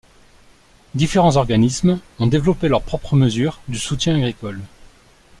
[0.95, 4.59] Différents organismes ont développé leur propre mesure du soutien agricole.